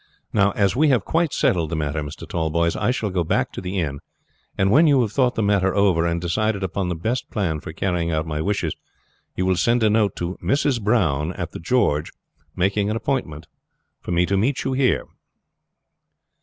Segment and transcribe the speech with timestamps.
[0.33, 2.27] Now, as we have quite settled the matter, Mr.
[2.27, 3.99] Tallboys, I shall go back to the inn,
[4.57, 7.71] and when you have thought the matter over and decided upon the best plan for
[7.71, 8.75] carrying out my wishes,
[9.35, 10.81] you will send a note to Mrs.
[10.81, 12.11] Brown at the 'George,'
[12.55, 13.45] making an appointment
[14.01, 15.05] for me to meet you here."